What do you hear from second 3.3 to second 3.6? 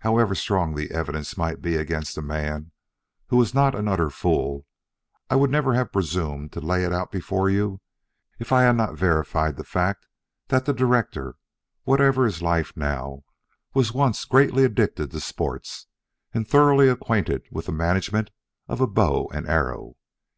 was